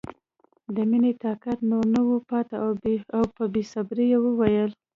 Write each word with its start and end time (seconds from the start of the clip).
د 0.75 0.77
مینې 0.89 1.11
طاقت 1.23 1.59
نور 1.69 1.85
نه 1.93 2.01
و 2.03 2.09
پاتې 2.29 2.55
او 3.15 3.23
په 3.35 3.43
بې 3.53 3.63
صبرۍ 3.73 4.05
یې 4.13 4.17
وویل 4.21 4.71